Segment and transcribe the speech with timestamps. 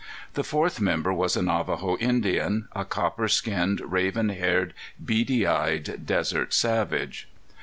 [0.33, 4.73] The fourth member was a Navajo Indian, a copper skinned, raven haired,
[5.05, 7.29] beady eyed desert savage.